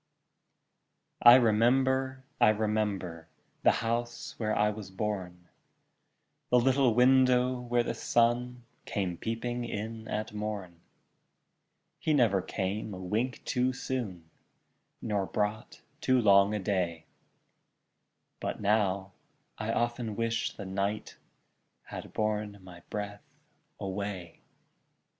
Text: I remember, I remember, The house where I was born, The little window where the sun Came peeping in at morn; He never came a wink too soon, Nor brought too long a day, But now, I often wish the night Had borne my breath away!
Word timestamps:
I 1.21 1.35
remember, 1.35 2.23
I 2.39 2.49
remember, 2.49 3.27
The 3.61 3.69
house 3.85 4.33
where 4.39 4.57
I 4.57 4.71
was 4.71 4.89
born, 4.89 5.47
The 6.49 6.57
little 6.59 6.95
window 6.95 7.59
where 7.59 7.83
the 7.83 7.93
sun 7.93 8.63
Came 8.85 9.15
peeping 9.15 9.63
in 9.63 10.07
at 10.07 10.33
morn; 10.33 10.81
He 11.99 12.13
never 12.15 12.41
came 12.41 12.95
a 12.95 12.99
wink 12.99 13.45
too 13.45 13.73
soon, 13.73 14.27
Nor 15.03 15.27
brought 15.27 15.81
too 16.01 16.19
long 16.19 16.55
a 16.55 16.59
day, 16.59 17.05
But 18.39 18.59
now, 18.59 19.11
I 19.59 19.71
often 19.71 20.15
wish 20.15 20.53
the 20.53 20.65
night 20.65 21.15
Had 21.83 22.11
borne 22.11 22.57
my 22.63 22.81
breath 22.89 23.21
away! 23.79 24.39